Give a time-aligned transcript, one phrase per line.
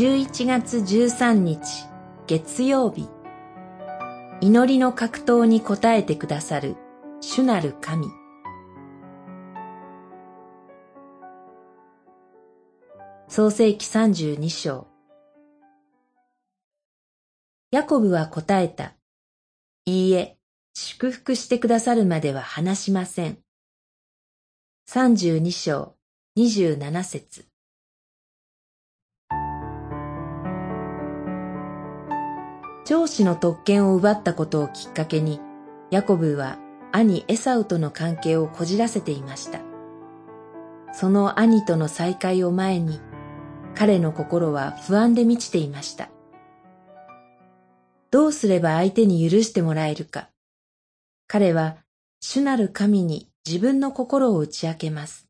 [0.00, 1.60] 11月13日
[2.26, 3.10] 月曜日
[4.40, 6.76] 祈りの格闘に応えてくださる
[7.20, 8.06] 主なる神
[13.28, 14.88] 創世紀32章
[17.70, 18.94] ヤコブは答えた。
[19.84, 20.38] いいえ、
[20.72, 23.36] 祝福してくださるまでは話しません。
[24.88, 25.94] 32章
[26.38, 27.49] 27節
[32.84, 35.40] 長子の特権を奪ったことをきっかけに、
[35.90, 36.58] ヤコブは
[36.92, 39.60] 兄エサウとの関係をこじらせていました。
[40.92, 43.00] その兄との再会を前に、
[43.74, 46.10] 彼の心は不安で満ちていました。
[48.10, 50.28] どうすれば相手に許してもらえるか。
[51.28, 51.76] 彼は
[52.20, 55.28] 主なる神に自分の心を打ち明けます。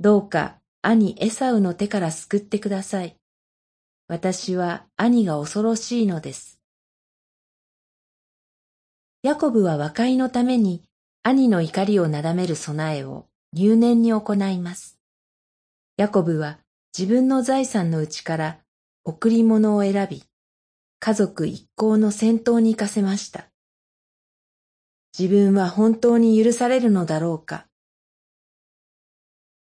[0.00, 3.16] どうか兄エサウの手から救ってください。
[4.06, 6.60] 私は兄が恐ろしいのです。
[9.22, 10.82] ヤコブは和解のために
[11.22, 14.98] 兄の怒りをなだめる備えを入念に行います。
[15.96, 16.58] ヤコブは
[16.96, 18.58] 自分の財産のうちから
[19.04, 20.22] 贈り物を選び、
[21.00, 23.46] 家族一行の先頭に行かせました。
[25.18, 27.66] 自分は本当に許されるのだろうか。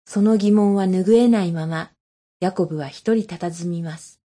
[0.05, 1.91] その疑問は拭えないまま、
[2.39, 4.20] ヤコブは一人佇みます。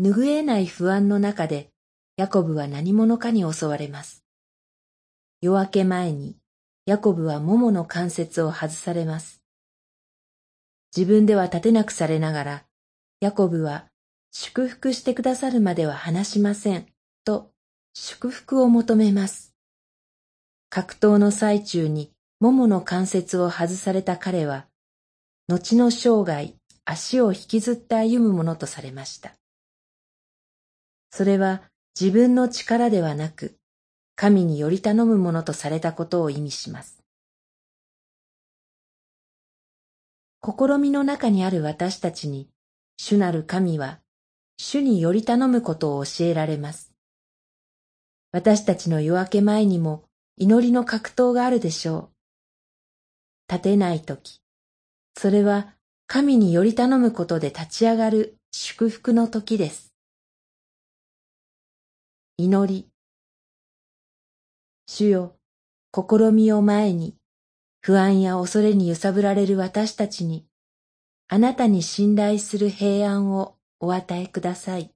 [0.00, 1.70] 拭えない不安の中で、
[2.16, 4.24] ヤコブは何者かに襲われます。
[5.40, 6.36] 夜明け前に、
[6.86, 9.42] ヤコブは桃の関節を外されます。
[10.96, 12.64] 自分では立てなくされながら、
[13.20, 13.86] ヤコブは
[14.30, 16.86] 祝福してくださるまでは話しません、
[17.24, 17.50] と
[17.94, 19.54] 祝福を求めます。
[20.70, 24.66] 格闘の最中に桃の関節を外された彼は、
[25.48, 29.34] 後の生涯、足を引きずって歩むものとされました。
[31.10, 31.62] それは
[31.98, 33.56] 自分の力ではなく、
[34.14, 37.02] 神により頼むものとされたことを意味します。
[40.42, 42.48] 試みの中にある私たちに、
[42.96, 44.00] 主なる神は、
[44.56, 46.92] 主により頼むことを教えられます。
[48.32, 50.04] 私たちの夜明け前にも
[50.36, 52.10] 祈りの格闘があるでしょ
[53.48, 53.52] う。
[53.52, 54.40] 立てないとき、
[55.16, 55.74] それは
[56.06, 59.87] 神により頼むことで立ち上がる祝福の時です。
[62.40, 62.88] 祈り。
[64.86, 65.36] 主よ、
[65.92, 67.16] 試みを前に、
[67.80, 70.46] 不安や恐れに揺さぶられる私たちに、
[71.26, 74.94] あなたに信頼する平安をお与えください。